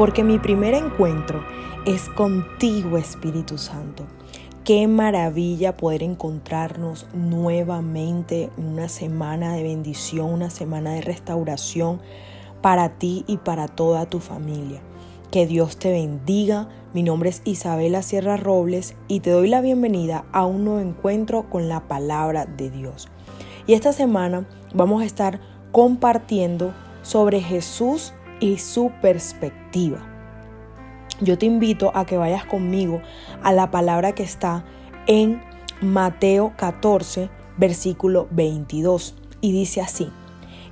[0.00, 1.44] porque mi primer encuentro
[1.84, 4.06] es contigo, Espíritu Santo.
[4.64, 12.00] Qué maravilla poder encontrarnos nuevamente en una semana de bendición, una semana de restauración
[12.62, 14.80] para ti y para toda tu familia.
[15.30, 16.70] Que Dios te bendiga.
[16.94, 21.50] Mi nombre es Isabela Sierra Robles y te doy la bienvenida a un nuevo encuentro
[21.50, 23.08] con la palabra de Dios.
[23.66, 25.40] Y esta semana vamos a estar
[25.72, 30.06] compartiendo sobre Jesús y su perspectiva.
[31.20, 33.02] Yo te invito a que vayas conmigo
[33.42, 34.64] a la palabra que está
[35.06, 35.42] en
[35.82, 40.10] Mateo 14, versículo 22, y dice así,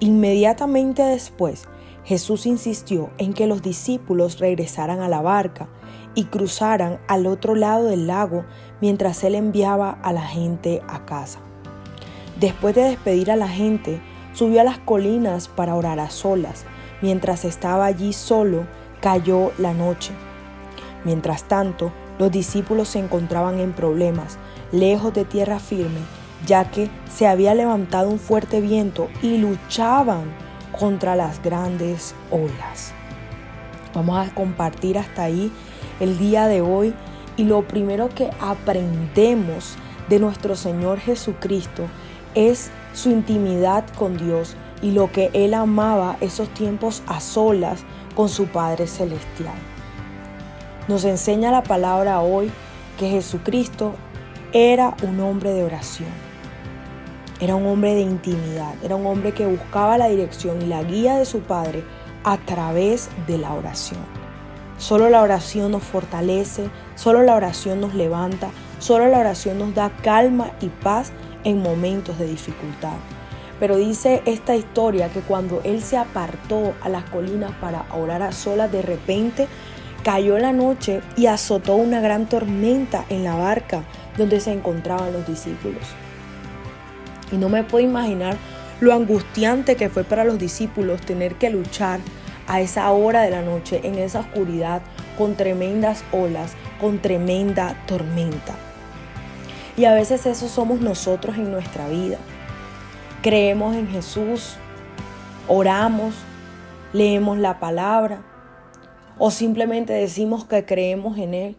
[0.00, 1.68] inmediatamente después
[2.04, 5.68] Jesús insistió en que los discípulos regresaran a la barca
[6.14, 8.44] y cruzaran al otro lado del lago
[8.80, 11.38] mientras él enviaba a la gente a casa.
[12.40, 14.00] Después de despedir a la gente,
[14.32, 16.64] subió a las colinas para orar a solas.
[17.02, 18.66] Mientras estaba allí solo,
[19.00, 20.12] cayó la noche.
[21.04, 24.38] Mientras tanto, los discípulos se encontraban en problemas,
[24.70, 26.00] lejos de tierra firme,
[26.46, 30.24] ya que se había levantado un fuerte viento y luchaban
[30.78, 32.92] contra las grandes olas.
[33.94, 35.52] Vamos a compartir hasta ahí
[36.00, 36.94] el día de hoy
[37.36, 39.76] y lo primero que aprendemos
[40.08, 41.84] de nuestro Señor Jesucristo
[42.34, 48.28] es su intimidad con Dios y lo que Él amaba esos tiempos a solas con
[48.28, 49.54] su Padre Celestial.
[50.88, 52.50] Nos enseña la palabra hoy
[52.98, 53.94] que Jesucristo
[54.52, 56.32] era un hombre de oración
[57.42, 61.16] era un hombre de intimidad, era un hombre que buscaba la dirección y la guía
[61.16, 61.82] de su Padre
[62.22, 63.98] a través de la oración.
[64.78, 69.90] Solo la oración nos fortalece, solo la oración nos levanta, solo la oración nos da
[70.04, 71.10] calma y paz
[71.42, 72.94] en momentos de dificultad.
[73.62, 78.32] Pero dice esta historia que cuando él se apartó a las colinas para orar a
[78.32, 79.46] solas, de repente
[80.02, 83.84] cayó la noche y azotó una gran tormenta en la barca
[84.18, 85.84] donde se encontraban los discípulos.
[87.30, 88.36] Y no me puedo imaginar
[88.80, 92.00] lo angustiante que fue para los discípulos tener que luchar
[92.48, 94.82] a esa hora de la noche, en esa oscuridad,
[95.16, 98.56] con tremendas olas, con tremenda tormenta.
[99.76, 102.18] Y a veces eso somos nosotros en nuestra vida.
[103.22, 104.56] Creemos en Jesús,
[105.46, 106.12] oramos,
[106.92, 108.24] leemos la palabra
[109.16, 111.56] o simplemente decimos que creemos en Él.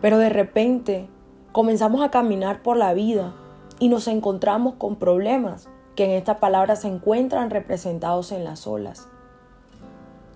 [0.00, 1.08] Pero de repente
[1.50, 3.34] comenzamos a caminar por la vida
[3.80, 9.08] y nos encontramos con problemas que en esta palabra se encuentran representados en las olas.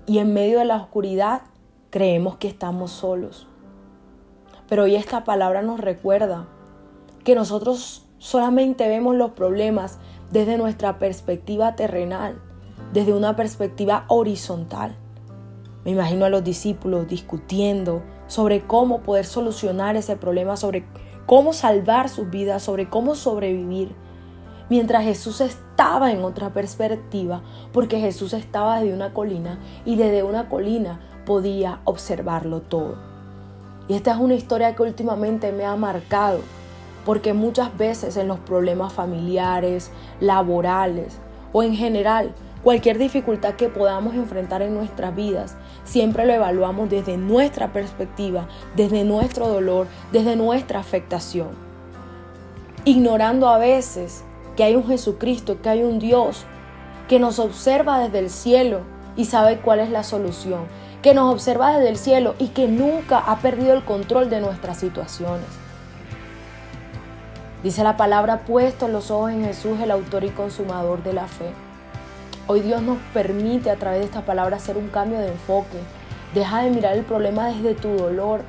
[0.05, 1.43] Y en medio de la oscuridad
[1.91, 3.47] creemos que estamos solos.
[4.69, 6.49] Pero hoy esta palabra nos recuerda
[7.23, 9.99] que nosotros solamente vemos los problemas
[10.31, 12.41] desde nuestra perspectiva terrenal,
[12.93, 14.97] desde una perspectiva horizontal.
[15.85, 20.85] Me imagino a los discípulos discutiendo sobre cómo poder solucionar ese problema, sobre
[21.27, 23.95] cómo salvar sus vidas, sobre cómo sobrevivir.
[24.69, 27.43] Mientras Jesús estaba en otra perspectiva,
[27.73, 32.97] porque Jesús estaba desde una colina y desde una colina podía observarlo todo.
[33.89, 36.41] Y esta es una historia que últimamente me ha marcado,
[37.09, 41.19] porque muchas veces en los problemas familiares, laborales
[41.55, 47.17] o en general Cualquier dificultad que podamos enfrentar en nuestras vidas, siempre lo evaluamos desde
[47.17, 51.51] nuestra perspectiva, desde nuestro dolor, desde nuestra afectación.
[52.85, 54.25] Ignorando a veces
[54.57, 56.45] que hay un Jesucristo, que hay un Dios
[57.09, 58.81] que nos observa desde el cielo
[59.17, 60.67] y sabe cuál es la solución,
[61.01, 64.79] que nos observa desde el cielo y que nunca ha perdido el control de nuestras
[64.79, 65.47] situaciones.
[67.63, 71.51] Dice la palabra, puesto los ojos en Jesús, el autor y consumador de la fe.
[72.47, 75.79] Hoy Dios nos permite a través de esta palabra hacer un cambio de enfoque.
[76.35, 78.43] Deja de mirar el problema desde tu dolor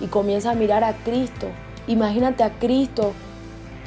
[0.00, 1.46] y comienza a mirar a Cristo.
[1.86, 3.12] Imagínate a Cristo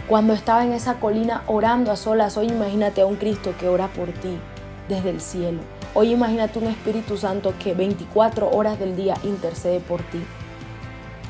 [0.08, 2.38] cuando estaba en esa colina orando a solas.
[2.38, 4.40] Hoy imagínate a un Cristo que ora por ti
[4.88, 5.60] desde el cielo.
[5.94, 10.24] Hoy imagínate un Espíritu Santo que 24 horas del día intercede por ti.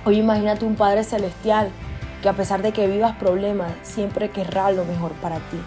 [0.06, 1.72] Hoy imagínate un Padre Celestial
[2.22, 5.60] que a pesar de que vivas problemas, siempre querrá lo mejor para ti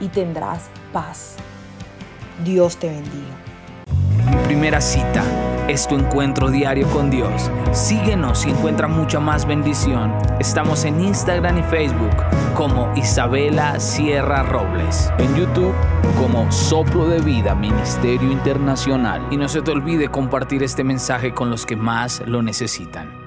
[0.00, 1.36] y tendrás paz.
[2.44, 3.36] Dios te bendiga.
[4.30, 5.22] Mi primera cita
[5.68, 7.50] es tu encuentro diario con Dios.
[7.72, 10.12] Síguenos y encuentra mucha más bendición.
[10.38, 12.16] Estamos en Instagram y Facebook
[12.54, 15.10] como Isabela Sierra Robles.
[15.18, 15.74] En YouTube
[16.18, 19.26] como Soplo de Vida Ministerio Internacional.
[19.30, 23.21] Y no se te olvide compartir este mensaje con los que más lo necesitan.